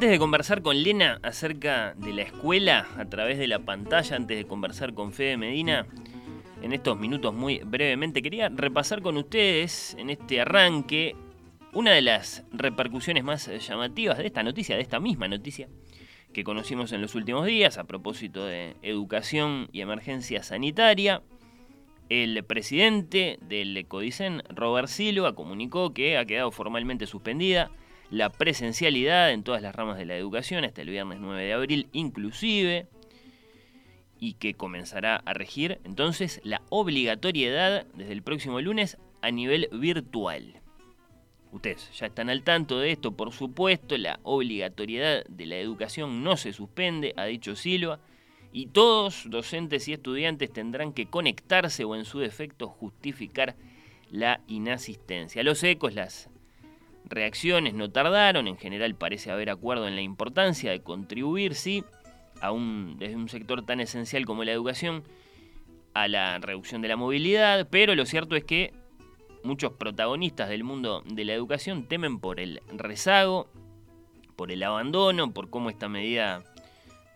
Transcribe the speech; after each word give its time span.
Antes 0.00 0.12
de 0.12 0.18
conversar 0.18 0.62
con 0.62 0.82
Lena 0.82 1.20
acerca 1.22 1.92
de 1.94 2.14
la 2.14 2.22
escuela 2.22 2.88
a 2.96 3.04
través 3.04 3.36
de 3.36 3.46
la 3.46 3.58
pantalla, 3.58 4.16
antes 4.16 4.38
de 4.38 4.46
conversar 4.46 4.94
con 4.94 5.12
Fede 5.12 5.36
Medina, 5.36 5.86
en 6.62 6.72
estos 6.72 6.98
minutos 6.98 7.34
muy 7.34 7.58
brevemente, 7.58 8.22
quería 8.22 8.48
repasar 8.48 9.02
con 9.02 9.18
ustedes 9.18 9.94
en 9.98 10.08
este 10.08 10.40
arranque 10.40 11.16
una 11.74 11.90
de 11.92 12.00
las 12.00 12.44
repercusiones 12.50 13.24
más 13.24 13.50
llamativas 13.68 14.16
de 14.16 14.26
esta 14.26 14.42
noticia, 14.42 14.74
de 14.74 14.80
esta 14.80 15.00
misma 15.00 15.28
noticia 15.28 15.68
que 16.32 16.44
conocimos 16.44 16.92
en 16.92 17.02
los 17.02 17.14
últimos 17.14 17.44
días 17.44 17.76
a 17.76 17.84
propósito 17.84 18.46
de 18.46 18.76
educación 18.80 19.68
y 19.70 19.82
emergencia 19.82 20.42
sanitaria. 20.42 21.20
El 22.08 22.42
presidente 22.44 23.38
del 23.42 23.84
Codicen, 23.86 24.44
Robert 24.48 24.88
Silva, 24.88 25.34
comunicó 25.34 25.92
que 25.92 26.16
ha 26.16 26.24
quedado 26.24 26.50
formalmente 26.52 27.06
suspendida 27.06 27.70
la 28.10 28.30
presencialidad 28.30 29.30
en 29.30 29.44
todas 29.44 29.62
las 29.62 29.74
ramas 29.74 29.96
de 29.96 30.04
la 30.04 30.16
educación 30.16 30.64
hasta 30.64 30.82
el 30.82 30.90
viernes 30.90 31.20
9 31.20 31.44
de 31.44 31.52
abril 31.52 31.88
inclusive 31.92 32.88
y 34.18 34.34
que 34.34 34.54
comenzará 34.54 35.16
a 35.16 35.32
regir 35.32 35.80
entonces 35.84 36.40
la 36.44 36.62
obligatoriedad 36.68 37.86
desde 37.94 38.12
el 38.12 38.22
próximo 38.22 38.60
lunes 38.60 38.98
a 39.22 39.30
nivel 39.30 39.68
virtual. 39.72 40.60
Ustedes 41.52 41.90
ya 41.98 42.06
están 42.06 42.30
al 42.30 42.42
tanto 42.42 42.78
de 42.78 42.92
esto, 42.92 43.12
por 43.12 43.32
supuesto, 43.32 43.96
la 43.98 44.20
obligatoriedad 44.22 45.24
de 45.26 45.46
la 45.46 45.56
educación 45.56 46.22
no 46.22 46.36
se 46.36 46.52
suspende, 46.52 47.12
ha 47.16 47.24
dicho 47.24 47.56
Silva, 47.56 47.98
y 48.52 48.66
todos, 48.66 49.24
docentes 49.28 49.88
y 49.88 49.92
estudiantes, 49.92 50.52
tendrán 50.52 50.92
que 50.92 51.06
conectarse 51.06 51.84
o 51.84 51.96
en 51.96 52.04
su 52.04 52.20
defecto 52.20 52.68
justificar 52.68 53.56
la 54.10 54.40
inasistencia. 54.46 55.42
Los 55.42 55.62
ecos, 55.64 55.94
las 55.94 56.30
reacciones 57.10 57.74
no 57.74 57.90
tardaron, 57.90 58.46
en 58.48 58.56
general 58.56 58.94
parece 58.94 59.30
haber 59.30 59.50
acuerdo 59.50 59.86
en 59.86 59.96
la 59.96 60.02
importancia 60.02 60.70
de 60.70 60.80
contribuir, 60.80 61.54
sí, 61.54 61.84
aún 62.40 62.96
desde 62.98 63.16
un 63.16 63.28
sector 63.28 63.66
tan 63.66 63.80
esencial 63.80 64.24
como 64.24 64.44
la 64.44 64.52
educación, 64.52 65.04
a 65.92 66.08
la 66.08 66.38
reducción 66.38 66.82
de 66.82 66.88
la 66.88 66.96
movilidad, 66.96 67.68
pero 67.68 67.94
lo 67.94 68.06
cierto 68.06 68.36
es 68.36 68.44
que 68.44 68.72
muchos 69.42 69.72
protagonistas 69.72 70.48
del 70.48 70.64
mundo 70.64 71.02
de 71.04 71.24
la 71.24 71.34
educación 71.34 71.86
temen 71.86 72.20
por 72.20 72.40
el 72.40 72.60
rezago, 72.72 73.48
por 74.36 74.52
el 74.52 74.62
abandono, 74.62 75.32
por 75.32 75.50
cómo 75.50 75.68
esta 75.68 75.88
medida, 75.88 76.42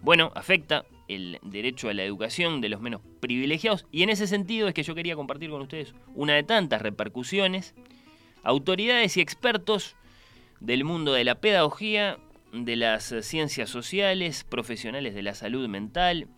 bueno, 0.01 0.33
afecta 0.35 0.85
el 1.09 1.39
derecho 1.43 1.89
a 1.89 1.95
la 1.95 2.03
educación 2.03 2.61
de 2.61 2.69
los 2.69 2.81
menos 2.81 3.01
privilegiados. 3.21 3.87
Y 3.91 4.03
en 4.03 4.11
ese 4.11 4.27
sentido 4.27 4.69
es 4.69 4.75
que 4.75 4.83
yo 4.83 4.95
quería 4.95 5.17
compartir 5.17 5.51
con 5.51 5.63
ustedes 5.63 5.95
una 6.15 6.35
de 6.35 6.43
tantas 6.43 6.83
repercusiones. 6.83 7.75
Autoridades 8.45 9.17
y 9.17 9.21
expertos 9.21 9.97
del 10.61 10.85
mundo 10.85 11.13
de 11.13 11.25
la 11.25 11.41
pedagogía, 11.41 12.19
de 12.53 12.77
las 12.77 13.15
ciencias 13.23 13.71
sociales, 13.71 14.45
profesionales 14.45 15.15
de 15.15 15.23
la 15.23 15.35
salud 15.35 15.69
mental 15.69 16.29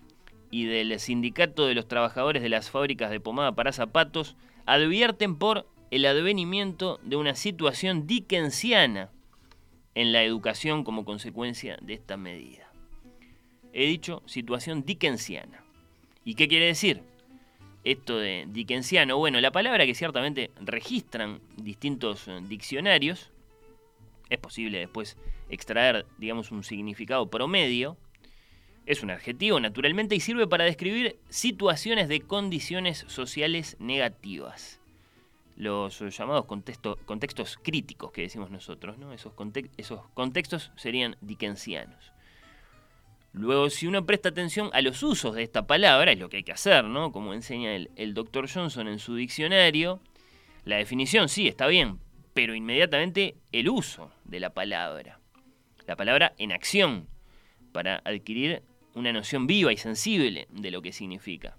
y 0.50 0.64
del 0.64 0.98
sindicato 0.98 1.66
de 1.66 1.75
los 1.75 1.88
trabajadores 1.88 2.42
de 2.42 2.48
las 2.48 2.70
fábricas 2.70 3.10
de 3.10 3.20
pomada 3.20 3.54
para 3.54 3.72
zapatos 3.72 4.36
advierten 4.64 5.36
por 5.36 5.69
el 5.91 6.06
advenimiento 6.06 6.98
de 7.03 7.16
una 7.16 7.34
situación 7.34 8.06
dickensiana 8.06 9.10
en 9.94 10.12
la 10.12 10.22
educación 10.22 10.84
como 10.84 11.04
consecuencia 11.04 11.76
de 11.82 11.94
esta 11.94 12.16
medida 12.16 12.66
he 13.76 13.86
dicho 13.86 14.22
situación 14.25 14.84
dickensiana. 14.86 15.62
¿Y 16.25 16.34
qué 16.34 16.48
quiere 16.48 16.64
decir? 16.64 17.03
Esto 17.86 18.19
de 18.19 18.47
dickensiano, 18.48 19.16
bueno, 19.16 19.41
la 19.41 19.52
palabra 19.52 19.86
que 19.86 19.94
ciertamente 19.94 20.50
registran 20.60 21.38
distintos 21.56 22.26
eh, 22.26 22.41
diccionarios, 22.42 23.30
es 24.28 24.41
posible 24.41 24.80
después 24.80 25.16
extraer, 25.50 26.04
digamos, 26.19 26.50
un 26.50 26.64
significado 26.64 27.30
promedio, 27.30 27.97
es 28.86 29.04
un 29.04 29.12
adjetivo 29.12 29.60
naturalmente 29.60 30.16
y 30.16 30.20
sirve 30.20 30.48
para 30.48 30.64
describir 30.64 31.16
situaciones 31.28 32.08
de 32.08 32.22
condiciones 32.22 33.04
sociales 33.06 33.76
negativas. 33.78 34.80
Los 35.54 36.00
llamados 36.00 36.47
contextos 36.47 37.56
críticos 37.62 38.10
que 38.10 38.22
decimos 38.22 38.50
nosotros, 38.50 38.98
¿no? 38.98 39.12
esos, 39.12 39.32
esos 39.76 40.00
contextos 40.08 40.72
serían 40.74 41.16
dickensianos. 41.20 42.16
Luego, 43.36 43.69
si 43.69 43.86
uno 43.86 44.06
presta 44.06 44.30
atención 44.30 44.70
a 44.72 44.80
los 44.80 45.02
usos 45.02 45.34
de 45.34 45.42
esta 45.42 45.66
palabra, 45.66 46.10
es 46.10 46.19
lo 46.19 46.30
que 46.30 46.38
hay 46.38 46.42
que 46.42 46.52
hacer, 46.52 46.84
¿no? 46.84 47.12
Como 47.12 47.34
enseña 47.34 47.74
el, 47.74 48.14
doctor 48.14 48.48
Johnson 48.50 48.88
en 48.88 48.98
su 48.98 49.14
diccionario, 49.14 50.00
la 50.64 50.76
definición 50.76 51.28
sí 51.28 51.47
está 51.47 51.66
bien, 51.66 51.98
pero 52.32 52.54
inmediatamente 52.54 53.36
el 53.52 53.69
uso 53.69 54.10
de 54.24 54.41
la 54.41 54.54
palabra. 54.54 55.20
La 55.86 55.97
palabra 55.97 56.32
en 56.38 56.50
acción, 56.50 57.08
para 57.72 58.00
adquirir 58.06 58.62
una 58.94 59.12
noción 59.12 59.47
viva 59.47 59.70
y 59.70 59.76
sensible 59.76 60.48
de 60.50 60.70
lo 60.70 60.80
que 60.80 60.92
significa 60.92 61.58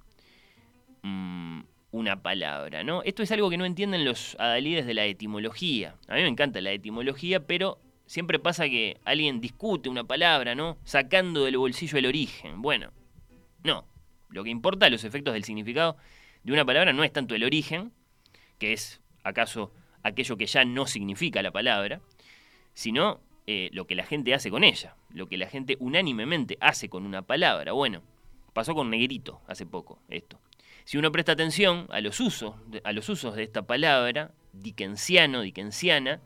mm, 1.04 1.60
una 1.92 2.24
palabra, 2.24 2.84
¿no? 2.84 3.04
Esto 3.04 3.22
es 3.22 3.32
algo 3.32 3.52
que 3.52 3.58
no 3.58 3.66
entienden 3.66 4.04
los 4.04 4.36
adalides 4.40 4.88
de 4.88 4.96
la 4.96 5.06
etimología. 5.06 5.94
A 6.08 6.16
mí 6.16 6.24
me 6.24 6.28
encanta 6.28 6.60
la 6.60 6.72
etimología, 6.72 7.46
pero 7.46 7.78
siempre 8.08 8.40
pasa 8.40 8.68
que 8.68 9.00
alguien 9.06 9.40
discute 9.40 9.90
una 9.90 10.06
palabra, 10.06 10.56
¿no? 10.56 10.78
Sacando 10.84 11.46
del 11.46 11.58
bolsillo 11.58 11.98
el 12.00 12.08
origen. 12.08 12.62
Bueno, 12.62 12.92
no. 13.64 13.86
Lo 14.30 14.44
que 14.44 14.50
importa, 14.50 14.90
los 14.90 15.04
efectos 15.04 15.34
del 15.34 15.44
significado 15.44 15.98
de 16.44 16.54
una 16.54 16.66
palabra 16.66 16.94
no 16.94 17.04
es 17.04 17.14
tanto 17.14 17.36
el 17.36 17.44
origen, 17.44 17.92
que 18.58 18.74
es 18.74 19.02
acaso 19.24 19.72
aquello 20.04 20.38
que 20.38 20.48
ya 20.48 20.66
no 20.66 20.88
significa 20.88 21.42
la 21.42 21.52
palabra, 21.52 22.02
sino 22.74 23.20
eh, 23.46 23.70
lo 23.74 23.88
que 23.88 23.96
la 23.96 24.04
gente 24.04 24.34
hace 24.34 24.50
con 24.50 24.64
ella, 24.64 24.96
lo 25.10 25.28
que 25.28 25.38
la 25.38 25.48
gente 25.48 25.78
unánimemente 25.80 26.58
hace 26.60 26.90
con 26.90 27.06
una 27.06 27.22
palabra. 27.22 27.74
Bueno, 27.74 28.02
pasó 28.54 28.74
con 28.74 28.90
negrito 28.90 29.42
hace 29.48 29.66
poco 29.66 30.00
esto. 30.10 30.40
Si 30.84 30.98
uno 30.98 31.12
presta 31.12 31.34
atención 31.34 31.88
a 31.90 32.00
los 32.00 32.20
usos, 32.20 32.56
a 32.84 32.92
los 32.94 33.10
usos 33.10 33.36
de 33.36 33.44
esta 33.44 33.64
palabra, 33.64 34.32
dickensiano, 34.54 35.42
dickensiana, 35.42 36.22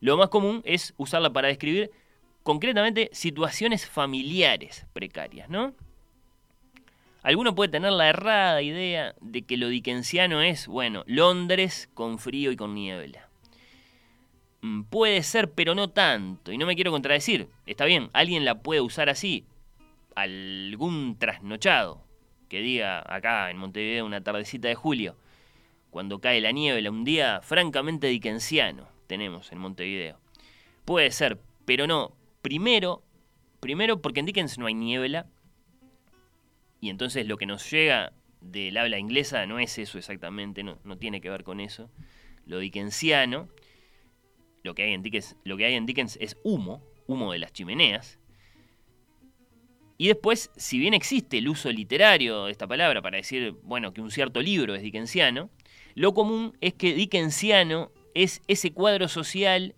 lo 0.00 0.16
más 0.16 0.28
común 0.28 0.62
es 0.64 0.94
usarla 0.96 1.30
para 1.30 1.48
describir 1.48 1.90
concretamente 2.42 3.10
situaciones 3.12 3.88
familiares 3.88 4.86
precarias, 4.92 5.48
¿no? 5.48 5.74
Alguno 7.22 7.56
puede 7.56 7.72
tener 7.72 7.90
la 7.90 8.08
errada 8.08 8.62
idea 8.62 9.14
de 9.20 9.42
que 9.42 9.56
lo 9.56 9.68
dickensiano 9.68 10.42
es, 10.42 10.68
bueno, 10.68 11.02
Londres 11.06 11.90
con 11.92 12.20
frío 12.20 12.52
y 12.52 12.56
con 12.56 12.74
niebla. 12.74 13.28
Mm, 14.60 14.82
puede 14.84 15.24
ser, 15.24 15.50
pero 15.50 15.74
no 15.74 15.90
tanto. 15.90 16.52
Y 16.52 16.58
no 16.58 16.66
me 16.66 16.76
quiero 16.76 16.92
contradecir. 16.92 17.48
Está 17.66 17.84
bien, 17.84 18.10
alguien 18.12 18.44
la 18.44 18.62
puede 18.62 18.80
usar 18.80 19.08
así. 19.08 19.44
Algún 20.14 21.18
trasnochado 21.18 22.04
que 22.48 22.60
diga 22.60 23.02
acá 23.12 23.50
en 23.50 23.58
Montevideo 23.58 24.06
una 24.06 24.22
tardecita 24.22 24.68
de 24.68 24.76
julio, 24.76 25.16
cuando 25.90 26.20
cae 26.20 26.40
la 26.40 26.52
niebla, 26.52 26.92
un 26.92 27.02
día 27.02 27.40
francamente 27.42 28.06
dickensiano 28.06 28.95
tenemos 29.06 29.52
en 29.52 29.58
Montevideo. 29.58 30.18
Puede 30.84 31.10
ser, 31.10 31.40
pero 31.64 31.86
no. 31.86 32.16
Primero, 32.42 33.02
primero 33.60 34.00
porque 34.00 34.20
en 34.20 34.26
Dickens 34.26 34.58
no 34.58 34.66
hay 34.66 34.74
niebla. 34.74 35.26
Y 36.80 36.90
entonces 36.90 37.26
lo 37.26 37.36
que 37.36 37.46
nos 37.46 37.68
llega 37.70 38.12
del 38.40 38.76
habla 38.76 38.98
inglesa 38.98 39.46
no 39.46 39.58
es 39.58 39.78
eso 39.78 39.98
exactamente, 39.98 40.62
no, 40.62 40.76
tiene 40.98 41.20
que 41.20 41.30
ver 41.30 41.42
con 41.42 41.60
eso. 41.60 41.90
Lo 42.46 42.58
dickensiano, 42.58 43.48
lo 44.62 44.74
que, 44.74 44.84
hay 44.84 44.92
en 44.92 45.02
Dickens, 45.02 45.36
lo 45.44 45.56
que 45.56 45.64
hay 45.64 45.74
en 45.74 45.86
Dickens 45.86 46.16
es 46.20 46.36
humo, 46.44 46.82
humo 47.06 47.32
de 47.32 47.40
las 47.40 47.52
chimeneas. 47.52 48.18
Y 49.98 50.08
después, 50.08 50.50
si 50.56 50.78
bien 50.78 50.94
existe 50.94 51.38
el 51.38 51.48
uso 51.48 51.72
literario 51.72 52.44
de 52.44 52.52
esta 52.52 52.66
palabra 52.66 53.00
para 53.00 53.16
decir, 53.16 53.56
bueno, 53.62 53.94
que 53.94 54.02
un 54.02 54.10
cierto 54.10 54.42
libro 54.42 54.74
es 54.74 54.82
dickensiano, 54.82 55.50
lo 55.94 56.12
común 56.12 56.56
es 56.60 56.74
que 56.74 56.94
dickensiano 56.94 57.90
es 58.16 58.40
ese 58.48 58.72
cuadro 58.72 59.08
social, 59.08 59.74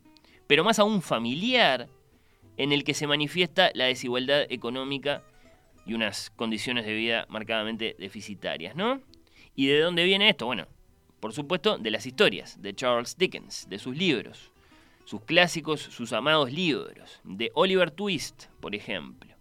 pero 0.46 0.62
más 0.62 0.78
aún 0.78 1.02
familiar, 1.02 1.88
en 2.56 2.72
el 2.72 2.84
que 2.84 2.94
se 2.94 3.08
manifiesta 3.08 3.72
la 3.74 3.86
desigualdad 3.86 4.46
económica 4.48 5.24
y 5.84 5.94
unas 5.94 6.30
condiciones 6.30 6.86
de 6.86 6.94
vida 6.94 7.26
marcadamente 7.28 7.96
deficitarias, 7.98 8.76
¿no? 8.76 9.00
¿Y 9.56 9.66
de 9.66 9.80
dónde 9.80 10.04
viene 10.04 10.28
esto? 10.28 10.46
Bueno, 10.46 10.68
por 11.18 11.32
supuesto, 11.32 11.78
de 11.78 11.90
las 11.90 12.06
historias 12.06 12.62
de 12.62 12.74
Charles 12.74 13.18
Dickens, 13.18 13.68
de 13.68 13.78
sus 13.80 13.96
libros. 13.96 14.52
sus 15.04 15.22
clásicos, 15.22 15.80
sus 15.80 16.12
amados 16.12 16.52
libros, 16.52 17.20
de 17.24 17.50
Oliver 17.54 17.90
Twist, 17.90 18.44
por 18.60 18.74
ejemplo. 18.74 19.34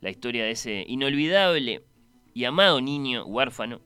La 0.00 0.10
historia 0.10 0.42
de 0.42 0.50
ese 0.50 0.84
inolvidable 0.88 1.84
y 2.34 2.44
amado 2.44 2.80
niño 2.80 3.24
huérfano 3.24 3.80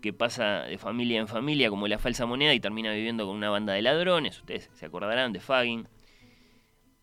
que 0.00 0.12
pasa 0.12 0.62
de 0.62 0.78
familia 0.78 1.18
en 1.18 1.28
familia 1.28 1.70
como 1.70 1.88
la 1.88 1.98
falsa 1.98 2.26
moneda 2.26 2.54
y 2.54 2.60
termina 2.60 2.92
viviendo 2.92 3.26
con 3.26 3.36
una 3.36 3.50
banda 3.50 3.72
de 3.72 3.82
ladrones, 3.82 4.38
ustedes 4.38 4.70
se 4.74 4.86
acordarán 4.86 5.32
de 5.32 5.40
Fagin, 5.40 5.88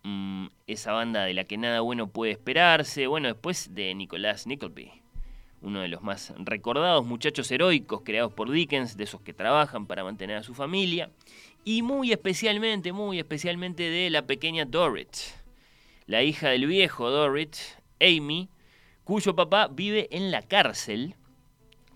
mm, 0.04 0.48
esa 0.68 0.94
banda 0.94 1.24
de 1.26 1.34
la 1.34 1.44
que 1.44 1.58
nada 1.58 1.82
bueno 1.82 2.08
puede 2.08 2.32
esperarse, 2.32 3.08
bueno, 3.08 3.28
después 3.28 3.74
de 3.74 3.94
Nicolás 3.96 4.48
Nickleby, 4.48 4.92
uno 5.62 5.82
de 5.82 5.88
los 5.88 6.02
más 6.02 6.34
recordados 6.38 7.06
muchachos 7.06 7.52
heroicos 7.52 8.02
creados 8.04 8.32
por 8.32 8.50
Dickens, 8.50 8.96
de 8.98 9.04
esos 9.04 9.22
que 9.22 9.34
trabajan 9.34 9.88
para 9.88 10.04
mantener 10.04 10.38
a 10.38 10.44
su 10.44 10.54
familia, 10.54 11.10
y 11.66 11.82
muy 11.82 12.12
especialmente, 12.12 12.94
muy 12.94 13.20
especialmente 13.20 13.90
de 13.90 14.10
la 14.10 14.26
pequeña 14.26 14.66
Dorrit, 14.66 15.16
la 16.06 16.24
hija 16.24 16.50
del 16.50 16.68
viejo 16.68 17.10
Dorrit, 17.10 17.56
Amy, 18.00 18.50
cuyo 19.04 19.36
papá 19.36 19.68
vive 19.68 20.08
en 20.12 20.32
la 20.32 20.42
cárcel 20.42 21.16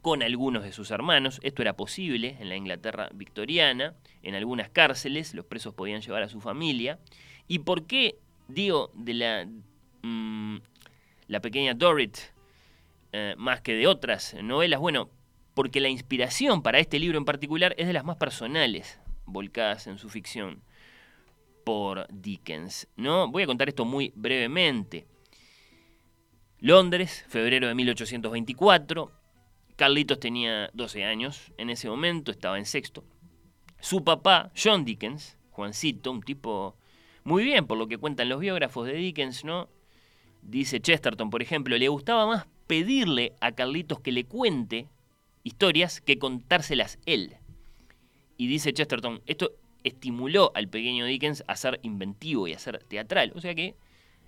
con 0.02 0.24
algunos 0.24 0.64
de 0.64 0.72
sus 0.72 0.92
hermanos. 0.92 1.40
Esto 1.44 1.62
era 1.62 1.76
posible 1.76 2.38
en 2.40 2.50
la 2.50 2.56
Inglaterra 2.56 3.10
victoriana, 3.14 3.96
en 4.24 4.36
algunas 4.36 4.70
cárceles 4.70 5.34
los 5.34 5.46
presos 5.46 5.74
podían 5.74 6.02
llevar 6.02 6.24
a 6.24 6.30
su 6.30 6.42
familia. 6.42 7.00
¿Y 7.48 7.60
por 7.60 7.86
qué 7.86 8.18
digo 8.48 8.92
de 8.94 9.14
la, 9.14 9.48
mm, 10.02 10.58
la 11.28 11.40
pequeña 11.40 11.74
Dorrit 11.74 12.18
eh, 13.12 13.36
más 13.38 13.62
que 13.62 13.74
de 13.74 13.88
otras 13.88 14.36
novelas? 14.42 14.80
Bueno, 14.80 15.10
porque 15.54 15.80
la 15.82 15.90
inspiración 15.90 16.62
para 16.62 16.80
este 16.80 17.00
libro 17.00 17.18
en 17.18 17.26
particular 17.26 17.76
es 17.78 17.88
de 17.88 17.94
las 17.94 18.06
más 18.06 18.18
personales 18.18 19.00
volcadas 19.26 19.88
en 19.88 19.98
su 19.98 20.10
ficción 20.10 20.62
por 21.64 22.08
Dickens. 22.10 22.88
¿no? 22.96 23.28
Voy 23.30 23.44
a 23.44 23.48
contar 23.48 23.70
esto 23.70 23.86
muy 23.86 24.12
brevemente. 24.16 25.06
Londres, 26.60 27.26
febrero 27.28 27.68
de 27.68 27.76
1824. 27.76 29.19
Carlitos 29.80 30.20
tenía 30.20 30.70
12 30.74 31.06
años 31.06 31.54
en 31.58 31.70
ese 31.70 31.88
momento, 31.88 32.32
estaba 32.32 32.58
en 32.58 32.66
sexto. 32.66 33.06
Su 33.80 34.04
papá, 34.04 34.52
John 34.54 34.84
Dickens, 34.84 35.38
Juancito, 35.52 36.12
un 36.12 36.22
tipo 36.22 36.76
muy 37.24 37.46
bien 37.46 37.66
por 37.66 37.78
lo 37.78 37.88
que 37.88 37.98
cuentan 37.98 38.28
los 38.28 38.42
biógrafos 38.42 38.88
de 38.88 38.96
Dickens, 38.96 39.46
¿no? 39.46 39.70
Dice 40.42 40.82
Chesterton, 40.82 41.30
por 41.30 41.42
ejemplo, 41.42 41.78
le 41.78 41.88
gustaba 41.88 42.28
más 42.28 42.46
pedirle 42.68 43.32
a 43.40 43.54
Carlitos 43.54 44.02
que 44.02 44.12
le 44.12 44.26
cuente 44.26 44.90
historias 45.46 46.02
que 46.02 46.20
contárselas 46.20 47.00
él. 47.06 47.38
Y 48.36 48.48
dice 48.48 48.74
Chesterton, 48.74 49.22
esto 49.28 49.54
estimuló 49.86 50.52
al 50.56 50.68
pequeño 50.68 51.06
Dickens 51.06 51.42
a 51.48 51.56
ser 51.56 51.80
inventivo 51.84 52.50
y 52.50 52.54
a 52.54 52.60
ser 52.60 52.84
teatral. 52.84 53.32
O 53.34 53.40
sea 53.40 53.56
que 53.56 53.78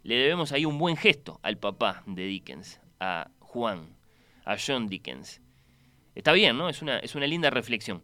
le 0.04 0.15
debemos 0.15 0.54
ahí 0.54 0.63
un 0.63 0.77
buen 0.77 0.95
gesto 0.95 1.42
al 1.44 1.57
papá 1.57 2.04
de 2.06 2.24
Dickens, 2.24 2.80
a 3.01 3.31
Juan, 3.39 3.97
a 4.46 4.58
John 4.58 4.88
Dickens. 4.88 5.42
Está 6.16 6.34
bien, 6.34 6.58
¿no? 6.58 6.70
Es 6.70 6.82
una, 6.82 7.00
es 7.00 7.16
una 7.16 7.28
linda 7.28 7.50
reflexión. 7.50 8.04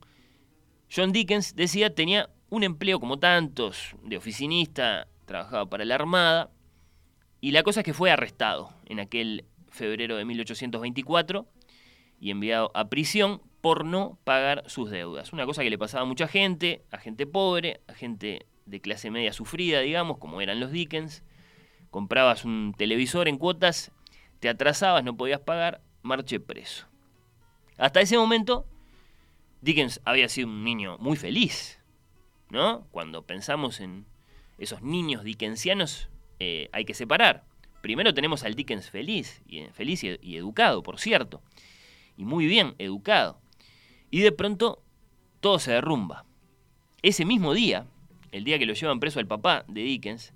John 0.93 1.11
Dickens, 1.11 1.55
decía, 1.55 1.93
tenía 1.93 2.29
un 2.49 2.63
empleo 2.63 2.99
como 2.99 3.19
tantos, 3.19 3.95
de 4.03 4.17
oficinista, 4.17 5.07
trabajaba 5.25 5.69
para 5.69 5.85
la 5.85 5.95
Armada, 5.95 6.51
y 7.41 7.51
la 7.51 7.63
cosa 7.63 7.81
es 7.81 7.85
que 7.85 7.93
fue 7.93 8.09
arrestado 8.09 8.73
en 8.85 8.99
aquel 8.99 9.45
febrero 9.69 10.17
de 10.17 10.25
1824 10.25 11.47
y 12.19 12.31
enviado 12.31 12.71
a 12.73 12.89
prisión 12.89 13.41
por 13.61 13.85
no 13.85 14.17
pagar 14.23 14.63
sus 14.67 14.89
deudas. 14.89 15.33
Una 15.33 15.45
cosa 15.45 15.61
que 15.61 15.69
le 15.69 15.77
pasaba 15.77 16.03
a 16.03 16.07
mucha 16.07 16.27
gente, 16.27 16.83
a 16.91 16.97
gente 16.97 17.27
pobre, 17.27 17.81
a 17.87 17.93
gente 17.93 18.45
de 18.65 18.81
clase 18.81 19.11
media 19.11 19.33
sufrida, 19.33 19.81
digamos, 19.81 20.17
como 20.17 20.41
eran 20.41 20.59
los 20.59 20.71
Dickens. 20.71 21.23
Comprabas 21.89 22.43
un 22.43 22.73
televisor 22.77 23.27
en 23.27 23.37
cuotas, 23.37 23.91
te 24.39 24.49
atrasabas, 24.49 25.03
no 25.03 25.15
podías 25.15 25.39
pagar, 25.39 25.81
marche 26.07 26.39
preso. 26.39 26.87
Hasta 27.77 28.01
ese 28.01 28.17
momento, 28.17 28.65
Dickens 29.61 30.01
había 30.05 30.29
sido 30.29 30.47
un 30.47 30.63
niño 30.63 30.97
muy 30.99 31.17
feliz, 31.17 31.79
¿no? 32.49 32.87
Cuando 32.91 33.23
pensamos 33.23 33.79
en 33.79 34.05
esos 34.57 34.81
niños 34.81 35.23
dickensianos, 35.23 36.09
eh, 36.39 36.69
hay 36.71 36.85
que 36.85 36.93
separar. 36.93 37.43
Primero 37.81 38.13
tenemos 38.13 38.43
al 38.43 38.55
Dickens 38.55 38.89
feliz, 38.89 39.43
y, 39.47 39.65
feliz 39.67 40.03
y 40.03 40.37
educado, 40.37 40.81
por 40.81 40.99
cierto, 40.99 41.41
y 42.17 42.25
muy 42.25 42.47
bien 42.47 42.73
educado. 42.79 43.39
Y 44.09 44.21
de 44.21 44.31
pronto 44.31 44.81
todo 45.39 45.59
se 45.59 45.71
derrumba. 45.71 46.25
Ese 47.03 47.25
mismo 47.25 47.53
día, 47.53 47.85
el 48.31 48.43
día 48.43 48.57
que 48.57 48.65
lo 48.65 48.73
llevan 48.73 48.99
preso 48.99 49.19
al 49.19 49.27
papá 49.27 49.63
de 49.67 49.81
Dickens, 49.81 50.33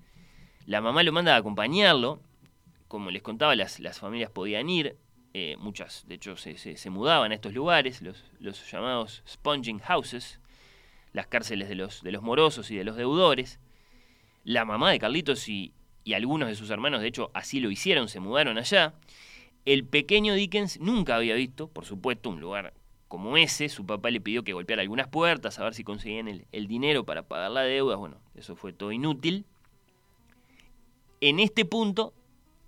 la 0.66 0.82
mamá 0.82 1.04
lo 1.04 1.12
manda 1.12 1.36
a 1.36 1.38
acompañarlo. 1.38 2.22
Como 2.88 3.10
les 3.10 3.22
contaba, 3.22 3.56
las 3.56 4.00
familias 4.00 4.30
podían 4.32 4.70
ir. 4.70 4.98
Eh, 5.34 5.56
muchas, 5.60 6.06
de 6.08 6.16
hecho, 6.16 6.36
se, 6.36 6.90
mudaban 6.90 7.32
a 7.32 7.36
estos 7.36 7.54
lugares, 7.54 8.02
los, 8.02 8.24
los, 8.40 8.70
llamados 8.70 9.24
sponging 9.28 9.80
houses, 9.80 10.40
las 11.14 11.28
cárceles 11.28 11.70
de 11.70 11.76
los, 11.76 12.04
de 12.04 12.12
los 12.12 12.22
morosos 12.22 12.70
y 12.72 12.76
de 12.76 12.84
los 12.84 12.98
deudores. 12.98 13.60
La 14.44 14.66
mamá 14.66 14.92
de 14.92 15.00
Carlitos 15.00 15.48
y, 15.48 15.74
y 16.04 16.14
algunos 16.14 16.50
de 16.50 16.56
sus 16.56 16.70
hermanos, 16.70 17.02
de 17.02 17.08
hecho, 17.08 17.32
así 17.34 17.60
lo 17.60 17.72
hicieron, 17.72 18.10
se 18.10 18.20
mudaron 18.20 18.58
allá. 18.58 18.94
El 19.66 19.86
pequeño 19.86 20.34
Dickens 20.34 20.80
nunca 20.80 21.16
había 21.16 21.36
visto, 21.36 21.68
por 21.68 21.86
supuesto, 21.86 22.30
un 22.30 22.42
lugar 22.42 22.74
como 23.12 23.36
ese, 23.36 23.68
su 23.68 23.86
papá 23.86 24.10
le 24.10 24.22
pidió 24.22 24.46
que 24.46 24.54
golpeara 24.54 24.84
algunas 24.84 25.10
puertas 25.10 25.60
a 25.60 25.66
ver 25.66 25.74
si 25.74 25.84
conseguían 25.84 26.30
el, 26.30 26.68
dinero 26.68 27.04
para 27.04 27.24
pagar 27.24 27.52
la 27.52 27.62
deuda. 27.64 27.98
Bueno, 27.98 28.16
eso 28.36 28.56
fue 28.56 28.72
todo 28.72 28.94
inútil. 28.94 29.46
En 31.20 31.42
este 31.42 31.66
punto, 31.66 32.14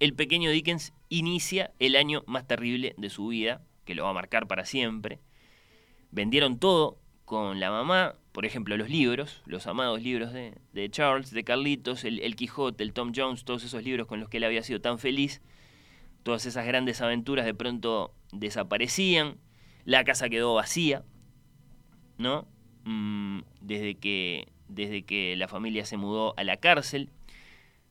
el 0.02 0.14
pequeño 0.14 0.52
Dickens 0.52 0.92
inicia 1.14 1.72
el 1.80 1.96
año 1.96 2.24
más 2.28 2.48
terrible 2.48 2.96
de 2.98 3.10
su 3.10 3.28
vida, 3.28 3.62
que 3.86 3.96
lo 3.96 4.04
va 4.04 4.12
a 4.12 4.14
marcar 4.14 4.48
para 4.48 4.66
siempre. 4.66 5.20
Vendieron 6.12 6.60
todo 6.60 6.98
con 7.26 7.60
la 7.60 7.72
mamá, 7.72 8.16
por 8.32 8.46
ejemplo, 8.46 8.78
los 8.78 8.90
libros, 8.90 9.42
los 9.46 9.68
amados 9.68 10.02
libros 10.02 10.34
de, 10.34 10.90
Charles, 10.90 11.32
de 11.32 11.44
Carlitos, 11.44 12.04
el, 12.04 12.20
el, 12.20 12.36
Quijote, 12.36 12.84
el 12.84 12.94
Tom 12.94 13.12
Jones, 13.16 13.46
todos 13.46 13.64
esos 13.64 13.84
libros 13.84 14.08
con 14.08 14.20
los 14.20 14.30
que 14.30 14.38
él 14.38 14.44
había 14.44 14.64
sido 14.64 14.82
tan 14.82 15.00
feliz. 15.00 15.42
Todas 16.24 16.46
esas 16.46 16.66
grandes 16.66 17.02
aventuras 17.02 17.46
de 17.46 17.54
pronto 17.54 18.14
desaparecían 18.32 19.38
la 19.86 20.04
casa 20.04 20.30
quedó 20.30 20.54
vacía, 20.54 21.04
¿no? 22.18 22.48
Mm, 22.86 23.42
desde, 23.62 23.96
que, 23.96 24.48
desde 24.68 25.04
que 25.04 25.36
la 25.36 25.48
familia 25.48 25.86
se 25.86 25.98
mudó 25.98 26.34
a 26.38 26.44
la 26.44 26.58
cárcel, 26.58 27.10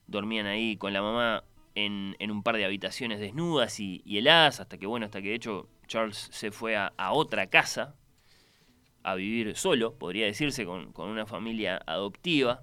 dormían 0.07 0.47
ahí 0.47 0.77
con 0.77 0.93
la 0.93 1.03
mamá 1.03 1.45
en, 1.75 2.31
un 2.31 2.43
par 2.43 2.57
de 2.57 2.65
habitaciones 2.65 3.21
desnudas 3.21 3.81
y, 3.81 4.03
heladas, 4.07 4.61
hasta 4.61 4.79
que, 4.79 4.87
bueno, 4.87 5.07
hasta 5.07 5.23
que 5.23 5.29
de 5.29 5.35
hecho 5.35 5.69
Charles 5.87 6.29
se 6.33 6.51
fue 6.51 6.77
a, 6.77 6.93
otra 7.13 7.47
casa 7.49 7.95
a 9.03 9.15
vivir 9.15 9.57
solo, 9.57 9.95
podría 9.95 10.27
decirse, 10.27 10.65
con, 10.65 10.93
una 10.97 11.27
familia 11.27 11.83
adoptiva. 11.87 12.63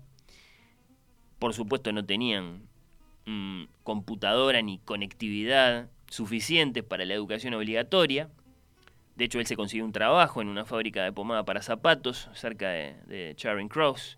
Por 1.38 1.54
supuesto 1.54 1.92
no 1.92 2.06
tenían 2.06 2.68
mm, 3.26 3.64
computadora 3.84 4.62
ni 4.62 4.80
conectividad 4.80 5.90
suficiente 6.10 6.84
para 6.84 7.06
la 7.06 7.14
educación 7.14 7.54
obligatoria. 7.54 8.30
De 9.16 9.26
hecho, 9.26 9.40
él 9.40 9.48
se 9.48 9.56
consiguió 9.56 9.86
un 9.86 9.92
trabajo 9.92 10.42
en 10.42 10.48
una 10.48 10.66
fábrica 10.66 11.04
de 11.04 11.12
pomada 11.12 11.44
para 11.44 11.62
zapatos 11.62 12.30
cerca 12.34 12.70
de, 12.70 13.34
Charing 13.36 13.68
Cross, 13.68 14.18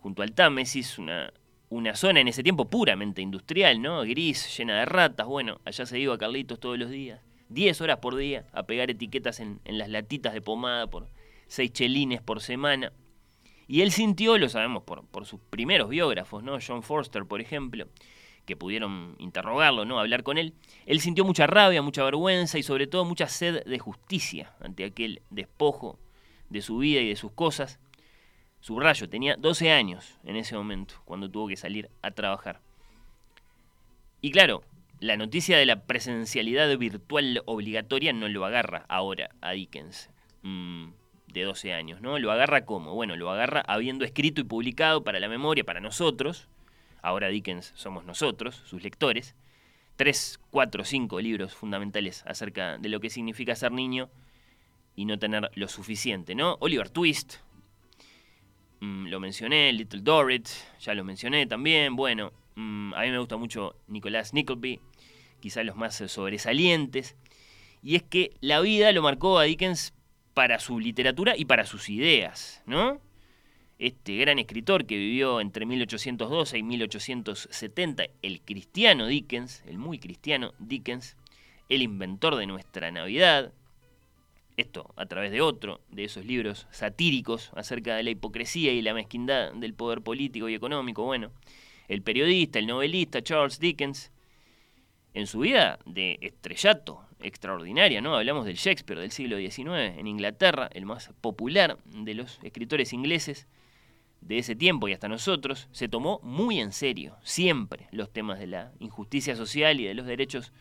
junto 0.00 0.22
al 0.22 0.32
Támesis, 0.32 0.98
una, 0.98 1.32
una 1.68 1.96
zona 1.96 2.20
en 2.20 2.28
ese 2.28 2.42
tiempo 2.42 2.66
puramente 2.66 3.22
industrial, 3.22 3.82
¿no? 3.82 4.02
Gris, 4.02 4.56
llena 4.56 4.78
de 4.78 4.84
ratas. 4.84 5.26
Bueno, 5.26 5.60
allá 5.64 5.86
se 5.86 5.98
iba 5.98 6.16
Carlitos 6.18 6.60
todos 6.60 6.78
los 6.78 6.90
días, 6.90 7.20
10 7.48 7.80
horas 7.80 7.98
por 7.98 8.16
día, 8.16 8.46
a 8.52 8.64
pegar 8.64 8.90
etiquetas 8.90 9.40
en, 9.40 9.60
en 9.64 9.78
las 9.78 9.88
latitas 9.88 10.32
de 10.32 10.40
pomada 10.40 10.86
por 10.86 11.08
6 11.48 11.72
chelines 11.72 12.22
por 12.22 12.40
semana. 12.40 12.92
Y 13.68 13.80
él 13.80 13.90
sintió, 13.90 14.38
lo 14.38 14.48
sabemos 14.48 14.84
por, 14.84 15.04
por 15.06 15.26
sus 15.26 15.40
primeros 15.40 15.88
biógrafos, 15.88 16.42
¿no? 16.42 16.58
John 16.64 16.82
Forster, 16.82 17.24
por 17.24 17.40
ejemplo, 17.40 17.88
que 18.46 18.56
pudieron 18.56 19.16
interrogarlo, 19.18 19.84
¿no? 19.84 19.98
hablar 19.98 20.22
con 20.22 20.38
él, 20.38 20.54
él 20.86 21.00
sintió 21.00 21.24
mucha 21.24 21.46
rabia, 21.46 21.82
mucha 21.82 22.04
vergüenza 22.04 22.58
y 22.58 22.62
sobre 22.62 22.86
todo 22.86 23.04
mucha 23.04 23.28
sed 23.28 23.64
de 23.64 23.78
justicia 23.78 24.54
ante 24.60 24.84
aquel 24.84 25.20
despojo 25.30 25.98
de 26.48 26.62
su 26.62 26.78
vida 26.78 27.00
y 27.00 27.08
de 27.08 27.16
sus 27.16 27.32
cosas. 27.32 27.80
Subrayo, 28.60 29.08
tenía 29.08 29.36
12 29.36 29.72
años 29.72 30.18
en 30.24 30.36
ese 30.36 30.56
momento, 30.56 30.94
cuando 31.04 31.30
tuvo 31.30 31.48
que 31.48 31.56
salir 31.56 31.90
a 32.02 32.10
trabajar. 32.10 32.60
Y 34.20 34.30
claro, 34.30 34.62
la 34.98 35.16
noticia 35.16 35.58
de 35.58 35.66
la 35.66 35.84
presencialidad 35.84 36.76
virtual 36.78 37.42
obligatoria 37.46 38.12
no 38.12 38.28
lo 38.28 38.44
agarra 38.44 38.86
ahora 38.88 39.30
a 39.40 39.52
Dickens, 39.52 40.10
mm, 40.42 40.88
de 41.28 41.42
12 41.42 41.74
años, 41.74 42.00
¿no? 42.00 42.18
Lo 42.18 42.32
agarra 42.32 42.64
como? 42.64 42.94
Bueno, 42.94 43.14
lo 43.14 43.30
agarra 43.30 43.62
habiendo 43.68 44.04
escrito 44.04 44.40
y 44.40 44.44
publicado 44.44 45.04
para 45.04 45.20
la 45.20 45.28
memoria, 45.28 45.64
para 45.64 45.80
nosotros, 45.80 46.48
ahora 47.02 47.28
Dickens 47.28 47.72
somos 47.76 48.04
nosotros, 48.04 48.62
sus 48.64 48.82
lectores, 48.82 49.34
tres, 49.96 50.40
cuatro, 50.50 50.84
cinco 50.84 51.20
libros 51.20 51.54
fundamentales 51.54 52.24
acerca 52.26 52.78
de 52.78 52.88
lo 52.88 53.00
que 53.00 53.10
significa 53.10 53.54
ser 53.54 53.72
niño 53.72 54.08
y 54.94 55.04
no 55.04 55.18
tener 55.18 55.50
lo 55.54 55.68
suficiente, 55.68 56.34
¿no? 56.34 56.56
Oliver 56.60 56.88
Twist, 56.88 57.36
mm, 58.86 59.06
lo 59.08 59.20
mencioné, 59.20 59.72
Little 59.72 60.00
Dorrit, 60.00 60.48
ya 60.80 60.94
lo 60.94 61.04
mencioné 61.04 61.46
también. 61.46 61.96
Bueno, 61.96 62.32
mm, 62.54 62.94
a 62.94 63.02
mí 63.02 63.10
me 63.10 63.18
gusta 63.18 63.36
mucho 63.36 63.76
Nicolás 63.88 64.32
Nickleby, 64.32 64.80
quizás 65.40 65.64
los 65.64 65.76
más 65.76 65.96
sobresalientes. 65.96 67.16
Y 67.82 67.96
es 67.96 68.02
que 68.02 68.30
la 68.40 68.60
vida 68.60 68.92
lo 68.92 69.02
marcó 69.02 69.38
a 69.38 69.44
Dickens 69.44 69.92
para 70.34 70.58
su 70.58 70.80
literatura 70.80 71.34
y 71.36 71.44
para 71.44 71.66
sus 71.66 71.88
ideas, 71.88 72.62
¿no? 72.66 73.00
Este 73.78 74.16
gran 74.16 74.38
escritor 74.38 74.86
que 74.86 74.96
vivió 74.96 75.40
entre 75.40 75.66
1812 75.66 76.58
y 76.58 76.62
1870, 76.62 78.04
el 78.22 78.40
cristiano 78.40 79.06
Dickens, 79.06 79.62
el 79.66 79.78
muy 79.78 79.98
cristiano 79.98 80.52
Dickens, 80.58 81.16
el 81.68 81.82
inventor 81.82 82.36
de 82.36 82.46
nuestra 82.46 82.90
Navidad, 82.90 83.52
esto 84.56 84.92
a 84.96 85.06
través 85.06 85.30
de 85.32 85.40
otro 85.40 85.80
de 85.90 86.04
esos 86.04 86.24
libros 86.24 86.66
satíricos 86.70 87.50
acerca 87.54 87.96
de 87.96 88.02
la 88.02 88.10
hipocresía 88.10 88.72
y 88.72 88.82
la 88.82 88.94
mezquindad 88.94 89.52
del 89.52 89.74
poder 89.74 90.02
político 90.02 90.48
y 90.48 90.54
económico. 90.54 91.04
Bueno, 91.04 91.30
el 91.88 92.02
periodista, 92.02 92.58
el 92.58 92.66
novelista 92.66 93.22
Charles 93.22 93.60
Dickens, 93.60 94.10
en 95.14 95.26
su 95.26 95.40
vida 95.40 95.78
de 95.86 96.18
estrellato 96.20 97.00
extraordinaria, 97.20 98.00
¿no? 98.00 98.16
Hablamos 98.16 98.44
del 98.44 98.56
Shakespeare 98.56 99.00
del 99.00 99.10
siglo 99.10 99.38
XIX 99.38 99.98
en 99.98 100.06
Inglaterra, 100.06 100.68
el 100.72 100.84
más 100.84 101.10
popular 101.20 101.78
de 101.86 102.14
los 102.14 102.38
escritores 102.42 102.92
ingleses 102.92 103.46
de 104.20 104.38
ese 104.38 104.56
tiempo 104.56 104.88
y 104.88 104.92
hasta 104.92 105.08
nosotros, 105.08 105.68
se 105.72 105.88
tomó 105.88 106.20
muy 106.22 106.60
en 106.60 106.72
serio, 106.72 107.16
siempre, 107.22 107.86
los 107.92 108.12
temas 108.12 108.38
de 108.38 108.46
la 108.48 108.72
injusticia 108.80 109.36
social 109.36 109.80
y 109.80 109.84
de 109.84 109.94
los 109.94 110.06
derechos 110.06 110.52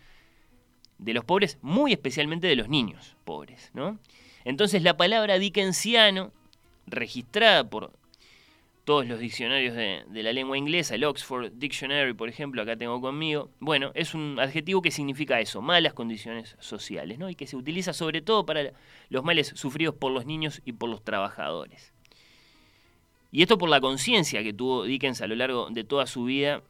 de 0.97 1.13
los 1.13 1.25
pobres, 1.25 1.57
muy 1.61 1.91
especialmente 1.93 2.47
de 2.47 2.55
los 2.55 2.69
niños 2.69 3.15
pobres. 3.23 3.71
¿no? 3.73 3.99
Entonces 4.43 4.83
la 4.83 4.97
palabra 4.97 5.39
dickensiano, 5.39 6.31
registrada 6.87 7.67
por 7.69 7.91
todos 8.85 9.07
los 9.07 9.19
diccionarios 9.19 9.75
de, 9.75 10.05
la 10.23 10.31
lengua 10.31 10.57
inglesa, 10.57 10.93
el 10.93 11.03
Oxford 11.03 11.51
Dictionary, 11.53 12.13
por 12.13 12.29
ejemplo, 12.29 12.61
acá 12.61 12.77
tengo 12.77 13.01
conmigo, 13.01 13.49
bueno, 13.59 13.91
es 13.95 14.13
un 14.13 14.37
adjetivo 14.39 14.83
que 14.83 14.91
significa 14.91 15.39
eso, 15.39 15.61
malas 15.61 15.93
condiciones 15.93 16.55
sociales, 16.59 17.17
¿no? 17.17 17.29
y 17.29 17.35
que 17.35 17.47
se 17.47 17.57
utiliza 17.57 17.93
sobre 17.93 18.21
todo 18.21 18.45
para 18.45 18.71
los 19.09 19.23
males 19.23 19.47
sufridos 19.55 19.95
por 19.95 20.11
los 20.11 20.27
niños 20.27 20.61
y 20.65 20.73
por 20.73 20.89
los 20.89 21.03
trabajadores. 21.03 21.93
Y 23.31 23.41
esto 23.41 23.57
por 23.57 23.69
la 23.69 23.81
conciencia 23.81 24.43
que 24.43 24.53
tuvo 24.53 24.83
Dickens 24.83 25.19
a 25.21 25.27
lo 25.27 25.35
largo 25.35 25.69
de 25.71 25.83
toda 25.83 26.05
su 26.05 26.23
vida 26.25 26.61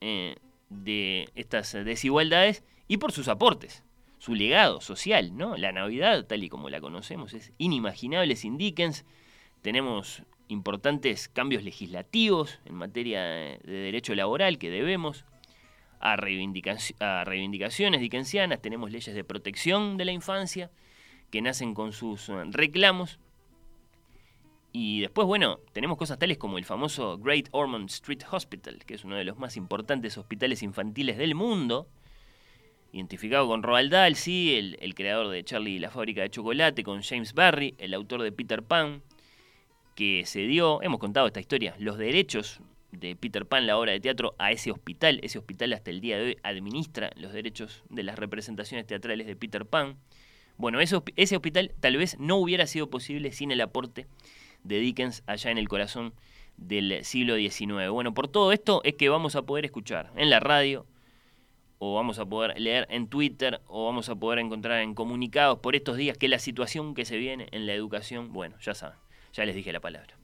eh, 0.00 0.34
de 0.70 1.28
estas 1.34 1.72
desigualdades 1.72 2.64
y 2.88 2.96
por 2.96 3.12
sus 3.12 3.28
aportes, 3.28 3.84
su 4.18 4.34
legado 4.34 4.80
social, 4.80 5.36
¿no? 5.36 5.56
La 5.56 5.70
Navidad, 5.72 6.26
tal 6.26 6.42
y 6.42 6.48
como 6.48 6.70
la 6.70 6.80
conocemos, 6.80 7.34
es 7.34 7.52
inimaginable 7.58 8.34
sin 8.34 8.58
Dickens. 8.58 9.04
Tenemos 9.62 10.22
importantes 10.48 11.28
cambios 11.28 11.62
legislativos 11.62 12.58
en 12.64 12.74
materia 12.74 13.22
de 13.22 13.58
derecho 13.62 14.14
laboral 14.14 14.58
que 14.58 14.70
debemos 14.70 15.24
a, 16.00 16.12
a 16.14 17.24
reivindicaciones 17.24 18.00
dickensianas, 18.00 18.62
tenemos 18.62 18.90
leyes 18.90 19.14
de 19.14 19.24
protección 19.24 19.96
de 19.96 20.04
la 20.04 20.12
infancia 20.12 20.70
que 21.30 21.42
nacen 21.42 21.74
con 21.74 21.92
sus 21.92 22.28
eh, 22.28 22.44
reclamos. 22.50 23.18
Y 24.72 25.00
después, 25.00 25.26
bueno, 25.26 25.60
tenemos 25.72 25.96
cosas 25.96 26.18
tales 26.18 26.38
como 26.38 26.58
el 26.58 26.64
famoso 26.64 27.18
Great 27.18 27.48
Ormond 27.52 27.88
Street 27.90 28.22
Hospital, 28.30 28.84
que 28.84 28.94
es 28.94 29.04
uno 29.04 29.16
de 29.16 29.24
los 29.24 29.38
más 29.38 29.56
importantes 29.56 30.18
hospitales 30.18 30.62
infantiles 30.62 31.16
del 31.16 31.34
mundo, 31.34 31.88
identificado 32.92 33.46
con 33.46 33.62
Roald 33.62 33.92
Dahl, 33.92 34.16
sí, 34.16 34.54
el, 34.80 34.94
creador 34.94 35.28
de 35.28 35.44
Charlie 35.44 35.76
y 35.76 35.78
la 35.78 35.90
fábrica 35.90 36.22
de 36.22 36.30
chocolate, 36.30 36.82
con 36.82 37.02
James 37.02 37.34
Barry, 37.34 37.74
el 37.78 37.94
autor 37.94 38.22
de 38.22 38.32
Peter 38.32 38.62
Pan, 38.62 39.02
que 39.94 40.24
se 40.26 40.40
dio, 40.40 40.82
hemos 40.82 40.98
contado 40.98 41.26
esta 41.26 41.40
historia, 41.40 41.74
los 41.78 41.98
derechos 41.98 42.60
de 42.92 43.16
Peter 43.16 43.46
Pan, 43.46 43.66
la 43.66 43.78
obra 43.78 43.92
de 43.92 44.00
teatro, 44.00 44.34
a 44.38 44.52
ese 44.52 44.70
hospital. 44.70 45.20
Ese 45.22 45.38
hospital 45.38 45.72
hasta 45.72 45.90
el 45.90 46.00
día 46.00 46.16
de 46.18 46.24
hoy 46.24 46.36
administra 46.42 47.10
los 47.16 47.32
derechos 47.32 47.82
de 47.90 48.02
las 48.02 48.18
representaciones 48.18 48.86
teatrales 48.86 49.26
de 49.26 49.36
Peter 49.36 49.66
Pan. 49.66 49.96
Bueno, 50.56 50.80
ese, 50.80 51.00
ese 51.16 51.36
hospital 51.36 51.72
tal 51.80 51.96
vez 51.96 52.18
no 52.18 52.36
hubiera 52.36 52.66
sido 52.66 52.88
posible 52.88 53.32
sin 53.32 53.50
el 53.50 53.60
aporte 53.60 54.06
de 54.64 54.78
Dickens 54.80 55.22
allá 55.26 55.50
en 55.50 55.58
el 55.58 55.68
corazón 55.68 56.14
del 56.56 57.04
siglo 57.04 57.36
XIX. 57.36 57.88
Bueno, 57.90 58.14
por 58.14 58.28
todo 58.28 58.52
esto 58.52 58.80
es 58.84 58.94
que 58.94 59.08
vamos 59.08 59.36
a 59.36 59.42
poder 59.42 59.64
escuchar 59.64 60.12
en 60.16 60.30
la 60.30 60.40
radio, 60.40 60.86
o 61.78 61.94
vamos 61.94 62.18
a 62.18 62.26
poder 62.26 62.58
leer 62.60 62.86
en 62.90 63.08
Twitter 63.08 63.60
o 63.66 63.86
vamos 63.86 64.08
a 64.08 64.16
poder 64.16 64.40
encontrar 64.40 64.80
en 64.82 64.94
comunicados 64.94 65.58
por 65.60 65.76
estos 65.76 65.96
días 65.96 66.16
que 66.16 66.28
la 66.28 66.38
situación 66.38 66.94
que 66.94 67.04
se 67.04 67.16
viene 67.16 67.48
en 67.52 67.66
la 67.66 67.74
educación, 67.74 68.32
bueno, 68.32 68.56
ya 68.60 68.74
saben, 68.74 68.98
ya 69.32 69.44
les 69.44 69.54
dije 69.54 69.72
la 69.72 69.80
palabra. 69.80 70.14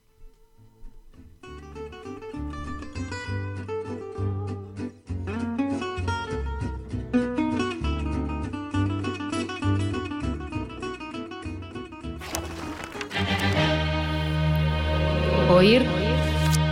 Oír 15.49 15.85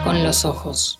con 0.03 0.21
los 0.23 0.43
ojos. 0.43 0.99